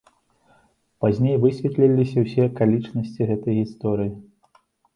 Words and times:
Пазней 1.05 1.35
высветліліся 1.43 2.17
ўсе 2.25 2.41
акалічнасці 2.51 3.21
гэтай 3.31 3.53
гісторыі. 3.63 4.13